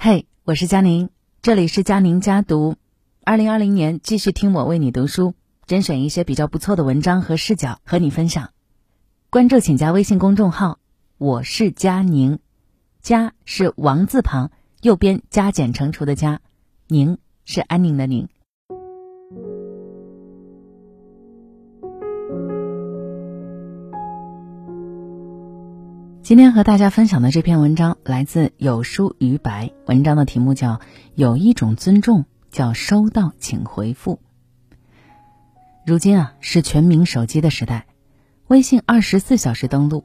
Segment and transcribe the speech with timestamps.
[0.00, 1.08] 嘿，我是佳宁，
[1.42, 2.76] 这里是佳宁家读。
[3.24, 5.34] 二零二零年继续听我为你读书，
[5.66, 8.50] 甄选一些比较不错的文章和视角和你分享。
[9.28, 10.78] 关注请加微信公众号，
[11.18, 12.38] 我是佳宁，
[13.02, 16.42] 佳是王字旁，右边加减乘除的加，
[16.86, 18.28] 宁是安宁的宁。
[26.28, 30.72] 今天和大家分享的这篇文章来自有书于白，文章的题目叫
[31.14, 34.16] 《有一种尊重叫收到请回复》。
[35.86, 37.86] 如今啊是全民手机的时代，
[38.46, 40.04] 微信二十四小时登录，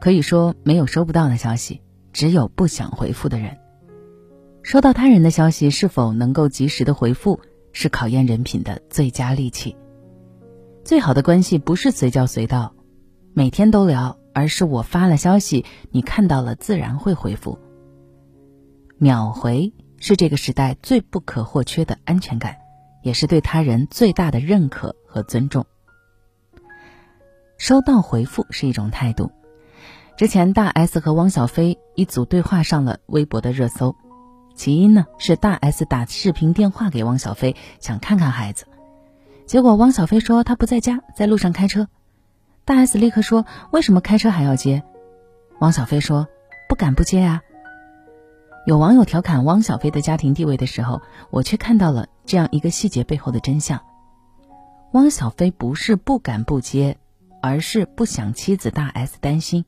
[0.00, 1.82] 可以说没有收不到的消息，
[2.14, 3.58] 只有不想回复的人。
[4.62, 7.40] 收到他人的消息是否能够及时的回复，
[7.74, 9.76] 是考验人品的最佳利器。
[10.82, 12.72] 最好的关系不是随叫随到，
[13.34, 14.17] 每天都聊。
[14.34, 17.58] 而是我发了消息，你看到了自然会回复。
[18.98, 22.56] 秒回是这个时代最不可或缺的安全感，
[23.02, 25.64] 也是对他人最大的认可和尊重。
[27.56, 29.30] 收到回复是一种态度。
[30.16, 33.94] 之前大 S 和汪小菲一组对话上了微博的热搜，
[34.54, 38.66] 起因呢是大 S 打视频电话给汪小菲，想看看孩子，
[39.46, 41.88] 结果汪小菲说他不在家，在路上开车。
[42.68, 44.82] 大 S 立刻说：“为什么开车还要接？”
[45.58, 46.28] 汪小菲说
[46.68, 47.42] ：“不敢不接啊。”
[48.66, 53.80] 有网友调侃汪小菲的家庭地位的时候，我却看到了这样一个细节背后的真相：
[54.92, 56.98] 汪小菲不是不敢不接，
[57.40, 59.64] 而是不想妻子大 S 担心，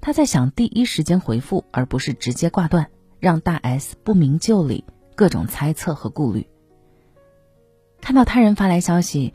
[0.00, 2.88] 他在想第一时间回复，而不是直接挂断，
[3.20, 6.48] 让大 S 不明就里，各种猜测和顾虑。
[8.00, 9.34] 看到他人发来消息。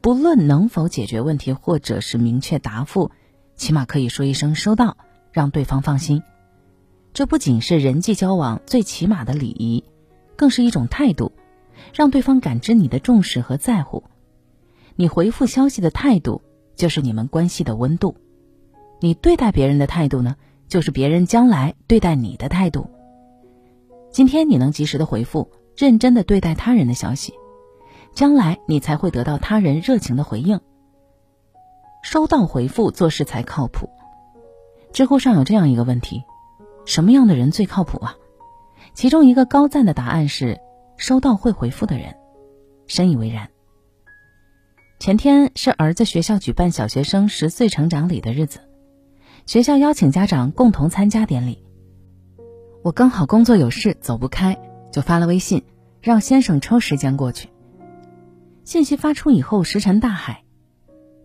[0.00, 3.10] 不论能否解决问题，或者是明确答复，
[3.54, 4.96] 起码可以说一声收到，
[5.30, 6.22] 让对方放心。
[7.12, 9.84] 这不仅是人际交往最起码的礼仪，
[10.36, 11.32] 更是一种态度，
[11.92, 14.04] 让对方感知你的重视和在乎。
[14.96, 16.40] 你回复消息的态度，
[16.76, 18.14] 就是你们关系的温度；
[19.00, 20.36] 你对待别人的态度呢，
[20.68, 22.88] 就是别人将来对待你的态度。
[24.10, 27.34] 今天你能及时的回复，认真的对待他人的消息。
[28.14, 30.60] 将来你才会得到他人热情的回应。
[32.02, 33.90] 收到回复做事才靠谱。
[34.92, 36.24] 知乎上有这样一个问题：
[36.84, 38.16] 什么样的人最靠谱啊？
[38.94, 40.60] 其中一个高赞的答案是：
[40.96, 42.16] 收到会回复的人。
[42.86, 43.48] 深以为然。
[44.98, 48.60] 前天是儿子学校举办小学生十岁成长礼的日子，
[49.46, 51.64] 学校邀请家长共同参加典礼。
[52.82, 54.58] 我刚好工作有事走不开，
[54.90, 55.62] 就发了微信，
[56.00, 57.48] 让先生抽时间过去。
[58.64, 60.44] 信息发出以后，石沉大海。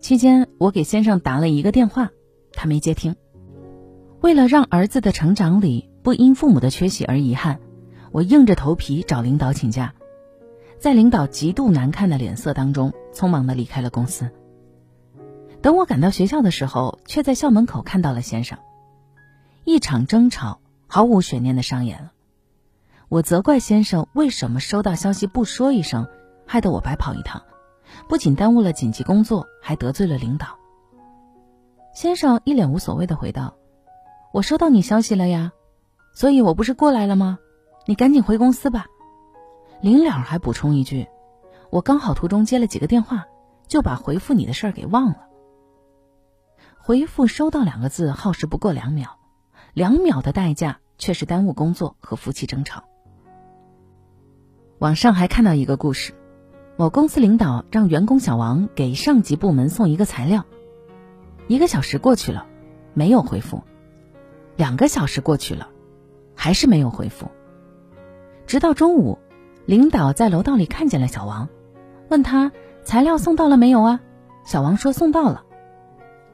[0.00, 2.10] 期间，我给先生打了一个电话，
[2.52, 3.16] 他没接听。
[4.20, 7.60] 为了让儿子的成长礼不因父母的缺席而遗憾，
[8.12, 9.94] 我硬着头皮找领导请假，
[10.78, 14.30] 在领导极度难看的脸色当中，匆忙的离开了公司。
[15.60, 18.58] 等我赶到学校的时候，却在校门口看到了先生。
[19.64, 22.12] 一场争吵毫无悬念的上演了。
[23.08, 26.06] 我责怪先生为什么收到消息不说一声。
[26.46, 27.42] 害得我白跑一趟，
[28.08, 30.46] 不仅耽误了紧急工作，还得罪了领导。
[31.92, 33.56] 先生一脸无所谓的回道
[34.32, 35.52] ：“我收到你消息了呀，
[36.14, 37.38] 所以我不是过来了吗？
[37.86, 38.86] 你赶紧回公司吧。”
[39.80, 41.06] 临了还补充一句
[41.70, 43.26] ：“我刚好途中接了几个电话，
[43.66, 45.26] 就把回复你的事儿给忘了。”
[46.78, 49.18] 回复“收到”两个字耗时不过两秒，
[49.74, 52.84] 两秒的代价却是耽误工作和夫妻争吵。
[54.78, 56.12] 网上还看到一个故事。
[56.78, 60.44] 某公司领导让员工小王给上级部门送一个材料，
[61.48, 62.46] 一个小时过去了，
[62.92, 63.62] 没有回复；
[64.56, 65.70] 两个小时过去了，
[66.34, 67.28] 还是没有回复。
[68.46, 69.18] 直到中午，
[69.64, 71.48] 领导在楼道里看见了小王，
[72.10, 72.52] 问他
[72.84, 74.00] 材料送到了没有啊？
[74.44, 75.44] 小王说送到了。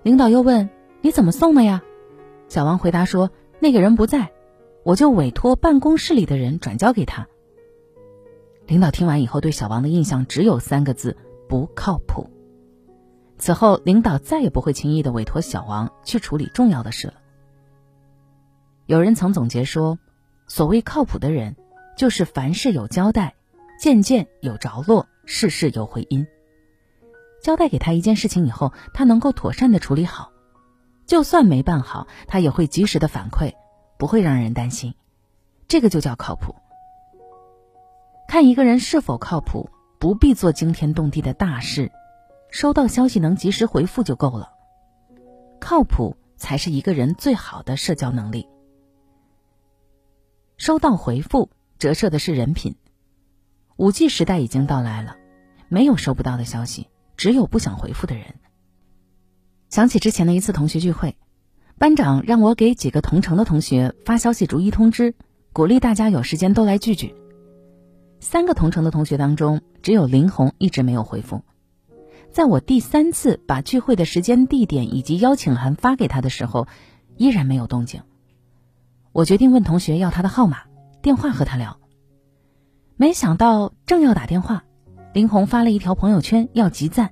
[0.02, 0.68] 领导又问
[1.02, 1.84] 你怎么送的呀？
[2.48, 4.32] 小王回答说那个人不在，
[4.82, 7.28] 我就委托办公室里的人转交给他。
[8.72, 11.14] 领导听完以后，对小王的印象只有三个字：
[11.46, 12.30] 不靠谱。
[13.36, 17.14] 此后，领导再也不会轻易的委托小王去处理重要的事了。
[18.86, 19.98] 有人曾总结说，
[20.46, 21.54] 所谓靠谱的人，
[21.98, 23.34] 就是凡事有交代，
[23.78, 26.26] 件件有着落，事事有回音。
[27.42, 30.32] 交代给他一件事情以后，他能够妥善的处理好，
[31.04, 33.52] 就算没办好，他也会及时的反馈，
[33.98, 34.94] 不会让人担心。
[35.68, 36.54] 这个就叫靠谱。
[38.32, 39.68] 看一个人是否靠谱，
[39.98, 41.92] 不必做惊天动地的大事，
[42.50, 44.54] 收到消息能及时回复就够了。
[45.60, 48.48] 靠谱才是一个人最好的社交能力。
[50.56, 52.74] 收到回复折射的是人品。
[53.76, 55.18] 五 G 时代已经到来了，
[55.68, 56.88] 没有收不到的消息，
[57.18, 58.36] 只有不想回复的人。
[59.68, 61.18] 想起之前的一次同学聚会，
[61.76, 65.14] 班长让我给几个同城的同学发消息逐一通知，
[65.52, 67.14] 鼓励大家有时间都来聚聚。
[68.22, 71.42] 三个同城的同学当中，只有林红一直没有回复。
[72.30, 76.68] 在我第三次把聚会的时间、地点以及邀请函发给他的时候，
[77.16, 78.02] 依然没有动静。
[79.10, 80.58] 我决定问同学要他的号码、
[81.02, 81.80] 电话和他聊。
[82.96, 84.62] 没想到正要打电话，
[85.12, 87.10] 林红发了一条朋友圈要集赞。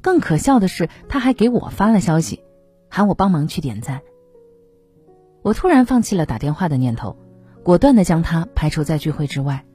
[0.00, 2.40] 更可笑的是，他还给我发了消息，
[2.88, 4.00] 喊我帮忙去点赞。
[5.42, 7.18] 我突然放弃了打电话的念头，
[7.62, 9.66] 果断的将他排除在聚会之外。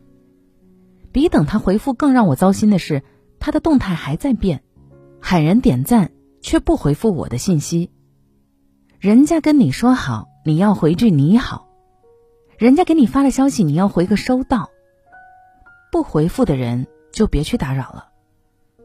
[1.11, 3.03] 比等他回复更让我糟心的是，
[3.39, 4.63] 他的动态还在变，
[5.21, 6.11] 喊人点赞
[6.41, 7.91] 却不回复我的信息。
[8.99, 11.67] 人家跟你说好，你要回句你好；
[12.57, 14.69] 人家给你发了消息，你要回个收到。
[15.91, 18.09] 不回复的人就别去打扰了，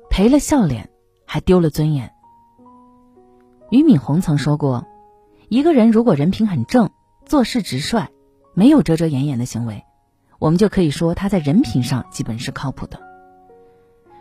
[0.08, 0.90] 赔了笑脸。
[1.26, 2.12] 还丢了尊严。
[3.70, 4.86] 俞敏洪曾说过，
[5.48, 6.90] 一个人如果人品很正，
[7.24, 8.06] 做事直率，
[8.52, 9.82] 没有遮遮掩掩的行为，
[10.44, 13.00] 我们就可以说他在人品上基本是靠谱的。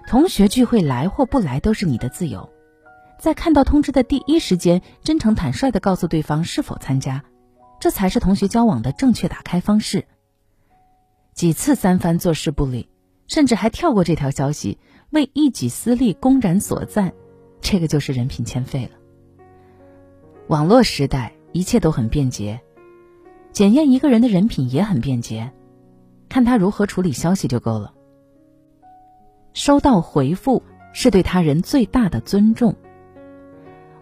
[0.07, 2.49] 同学聚会来或不来都是你的自由，
[3.19, 7.25] 在看到通知的第一时间，真诚坦率的告诉对方是否参加，
[7.77, 10.05] 这才是同学交往的正确打开方式。
[11.33, 12.87] 几次三番坐视不理，
[13.27, 14.79] 甚至还跳过这条消息。
[15.09, 17.11] 为一己私利公然所赞，
[17.59, 18.91] 这个就是人品欠费了。
[20.47, 22.61] 网络时代一切都很便捷，
[23.51, 25.51] 检验一个人的人品也很便捷，
[26.33, 27.93] 看他如何处理消息就够了。
[29.53, 32.73] 收到回复是对他人最大的尊重。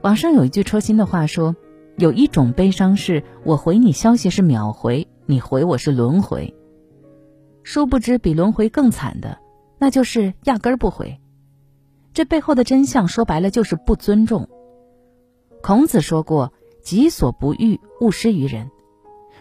[0.02, 1.58] 网上有一句戳心的话说
[2.00, 6.56] ：“有一种悲伤是我回你消息是秒回，你回我是轮回。”
[7.64, 9.38] 殊不知比轮回更惨的。
[9.78, 11.20] 那就是压根儿不回，
[12.14, 14.48] 这背后的真相说白了就是不尊重。
[15.62, 18.72] 孔子说过：“己所不欲，勿施于人。”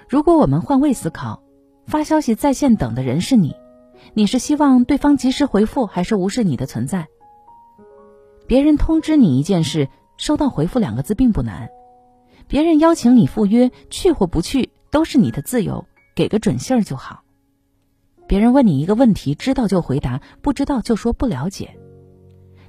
[0.09, 1.43] 如果我们换位思考，
[1.91, 3.57] 发消息在线等的人是你，
[4.15, 7.09] 你是希望对方及时回复，还是无视你的存在？
[8.47, 11.67] 别人通知你一件事，收到回复两个字并不难；
[12.47, 15.85] 别人邀请你赴约，去或不去都是你的自由，
[16.15, 17.23] 给个准信儿就好。
[18.29, 21.77] 别人问你一个问题，知道就回答，不知道就说不了解。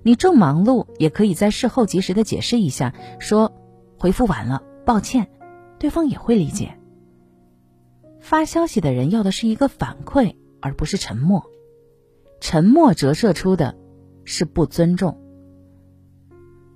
[0.01, 3.53] 你正忙碌，也可以在事后及时的解释一下，说
[3.99, 5.29] 回复晚了，抱歉，
[5.77, 6.75] 对方也会理解。
[8.21, 11.43] 发消息的人要的是一个反馈，而不是沉默。
[12.39, 13.75] 沉默折射出的
[14.23, 15.19] 是不尊重。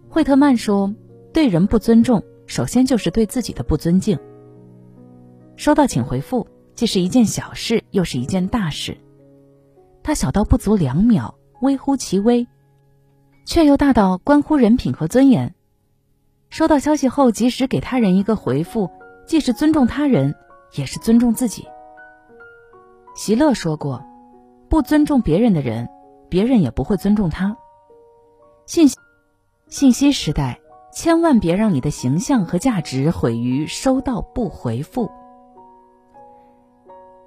[0.09, 0.94] 惠特曼说
[1.33, 4.19] ：“对人不尊重，首先就是对自己的不尊敬。”
[5.56, 6.47] 收到，请回复。
[6.74, 8.98] 既是一件小事，又是一件大事。
[10.03, 12.45] 它小到不足两秒，微乎其微，
[13.45, 15.56] 却又大到关乎人品和尊严。
[16.50, 18.89] 收到消息后，及时给他人一个回复，
[19.25, 20.36] 既是尊重他人，
[20.75, 21.68] 也是尊重自己。
[23.16, 24.04] 席勒说过
[24.69, 25.88] ：“不尊重别人的人，
[26.30, 27.57] 别人也不会尊重他。”
[28.68, 28.98] 信息
[29.68, 30.60] 信息时代，
[30.92, 35.10] 千万别让你的形象和价值毁于收到不回复。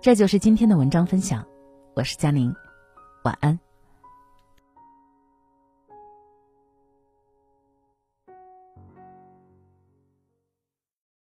[0.01, 1.45] 这就是今天的文章分享，
[1.95, 2.55] 我是佳宁，
[3.25, 3.68] 晚安。